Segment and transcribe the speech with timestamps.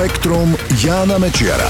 [0.00, 1.68] Spektrum Jána Mečiara.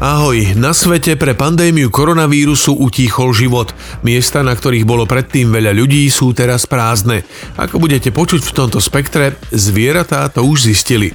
[0.00, 3.76] Ahoj, na svete pre pandémiu koronavírusu utíchol život.
[4.00, 7.28] Miesta, na ktorých bolo predtým veľa ľudí, sú teraz prázdne.
[7.60, 11.12] Ako budete počuť v tomto spektre, zvieratá to už zistili.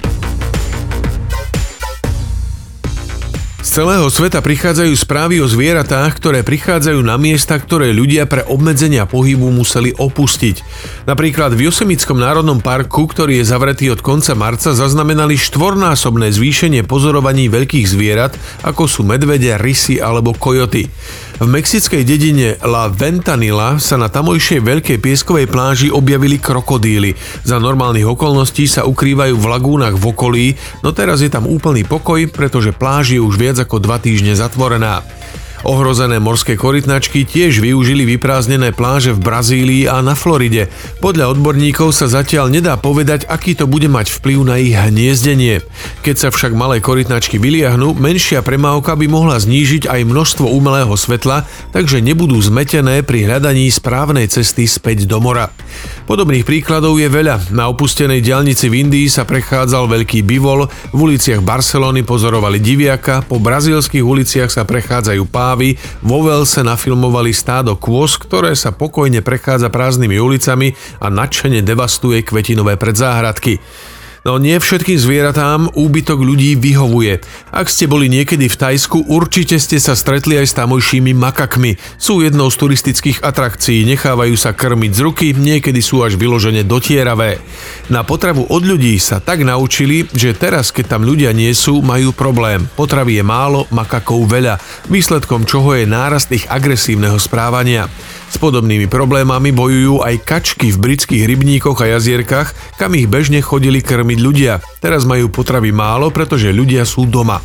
[3.62, 9.06] Z celého sveta prichádzajú správy o zvieratách, ktoré prichádzajú na miesta, ktoré ľudia pre obmedzenia
[9.06, 10.66] pohybu museli opustiť.
[11.06, 17.46] Napríklad v Josemickom národnom parku, ktorý je zavretý od konca marca, zaznamenali štvornásobné zvýšenie pozorovaní
[17.46, 18.34] veľkých zvierat,
[18.66, 20.90] ako sú medvede, rysy alebo kojoty.
[21.42, 27.18] V mexickej dedine La Ventanilla sa na tamojšej veľkej pieskovej pláži objavili krokodíly.
[27.42, 30.46] Za normálnych okolností sa ukrývajú v lagúnach v okolí,
[30.86, 35.02] no teraz je tam úplný pokoj, pretože pláž je už viac ako dva týždne zatvorená.
[35.62, 40.66] Ohrozené morské korytnačky tiež využili vyprázdnené pláže v Brazílii a na Floride.
[40.98, 45.62] Podľa odborníkov sa zatiaľ nedá povedať, aký to bude mať vplyv na ich hniezdenie.
[46.02, 51.46] Keď sa však malé korytnačky vyliahnu, menšia premávka by mohla znížiť aj množstvo umelého svetla,
[51.70, 55.54] takže nebudú zmetené pri hľadaní správnej cesty späť do mora.
[56.02, 57.54] Podobných príkladov je veľa.
[57.54, 63.38] Na opustenej diaľnici v Indii sa prechádzal veľký bivol, v uliciach Barcelony pozorovali diviaka, po
[63.38, 70.18] brazílskych uliciach sa prechádzajú správy, vo Velse nafilmovali stádo kôz, ktoré sa pokojne prechádza prázdnymi
[70.18, 73.62] ulicami a nadšene devastuje kvetinové predzáhradky.
[74.22, 77.26] No nie všetkým zvieratám úbytok ľudí vyhovuje.
[77.50, 81.74] Ak ste boli niekedy v Tajsku, určite ste sa stretli aj s tamojšími makakmi.
[81.98, 87.42] Sú jednou z turistických atrakcií, nechávajú sa krmiť z ruky, niekedy sú až vyložene dotieravé.
[87.90, 92.14] Na potravu od ľudí sa tak naučili, že teraz, keď tam ľudia nie sú, majú
[92.14, 92.70] problém.
[92.78, 97.90] Potravy je málo, makakov veľa, výsledkom čoho je nárast ich agresívneho správania.
[98.32, 103.84] S podobnými problémami bojujú aj kačky v britských rybníkoch a jazierkach, kam ich bežne chodili
[103.84, 104.64] krmiť ľudia.
[104.80, 107.44] Teraz majú potravy málo, pretože ľudia sú doma.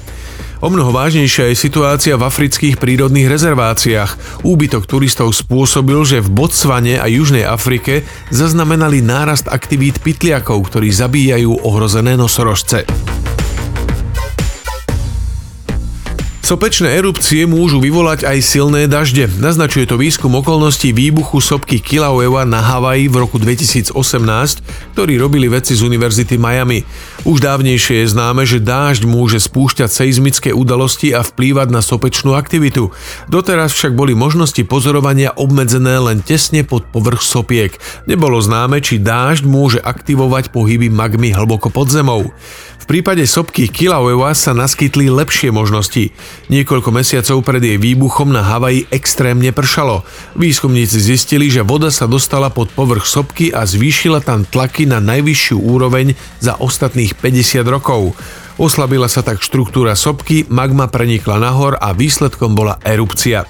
[0.64, 4.42] O mnoho vážnejšia je situácia v afrických prírodných rezerváciách.
[4.48, 11.68] Úbytok turistov spôsobil, že v Botsvane a Južnej Afrike zaznamenali nárast aktivít pytliakov, ktorí zabíjajú
[11.68, 12.88] ohrozené nosorožce.
[16.48, 19.28] Sopečné erupcie môžu vyvolať aj silné dažde.
[19.36, 23.92] Naznačuje to výskum okolností výbuchu sopky Kilauea na Havaji v roku 2018,
[24.96, 26.88] ktorý robili vedci z Univerzity Miami.
[27.28, 32.96] Už dávnejšie je známe, že dážď môže spúšťať seizmické udalosti a vplývať na sopečnú aktivitu.
[33.28, 37.76] Doteraz však boli možnosti pozorovania obmedzené len tesne pod povrch sopiek.
[38.08, 42.32] Nebolo známe, či dážď môže aktivovať pohyby magmy hlboko pod zemou.
[42.88, 46.16] Prípade sopky Kilauea sa naskytli lepšie možnosti.
[46.48, 50.08] Niekoľko mesiacov pred jej výbuchom na Havaji extrémne pršalo.
[50.40, 55.60] Výskumníci zistili, že voda sa dostala pod povrch sopky a zvýšila tam tlaky na najvyššiu
[55.60, 58.16] úroveň za ostatných 50 rokov.
[58.56, 63.44] Oslabila sa tak štruktúra sopky, magma prenikla nahor a výsledkom bola erupcia.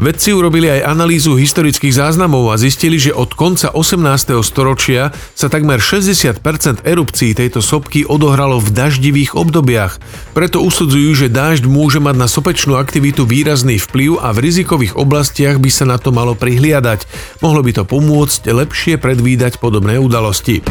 [0.00, 4.40] Vedci urobili aj analýzu historických záznamov a zistili, že od konca 18.
[4.40, 6.40] storočia sa takmer 60%
[6.86, 10.00] erupcií tejto sopky odohralo v daždivých obdobiach.
[10.32, 15.60] Preto usudzujú, že dážď môže mať na sopečnú aktivitu výrazný vplyv a v rizikových oblastiach
[15.60, 17.04] by sa na to malo prihliadať.
[17.44, 20.64] Mohlo by to pomôcť lepšie predvídať podobné udalosti.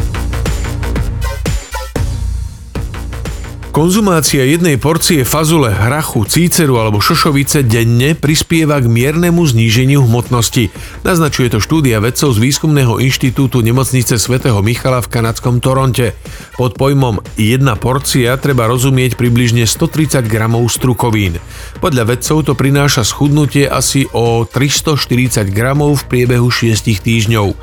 [3.71, 10.75] Konzumácia jednej porcie fazule, hrachu, cíceru alebo šošovice denne prispieva k miernemu zníženiu hmotnosti.
[11.07, 16.19] Naznačuje to štúdia vedcov z Výskumného inštitútu nemocnice svätého Michala v kanadskom Toronte.
[16.59, 21.39] Pod pojmom jedna porcia treba rozumieť približne 130 gramov strukovín.
[21.79, 27.55] Podľa vedcov to prináša schudnutie asi o 340 gramov v priebehu 6 týždňov.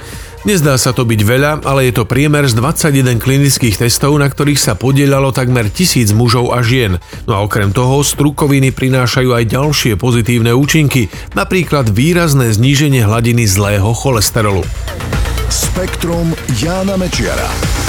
[0.49, 4.57] Nezdá sa to byť veľa, ale je to priemer z 21 klinických testov, na ktorých
[4.57, 6.97] sa podielalo takmer tisíc mužov a žien.
[7.29, 13.93] No a okrem toho strukoviny prinášajú aj ďalšie pozitívne účinky, napríklad výrazné zníženie hladiny zlého
[13.93, 14.65] cholesterolu.
[15.53, 17.88] Spektrum Jána Mečiara.